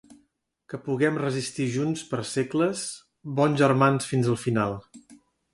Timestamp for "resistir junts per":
1.23-2.21